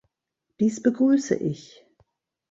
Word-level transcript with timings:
Dies 0.59 0.81
begrüße 0.81 1.35
ich. 1.35 1.85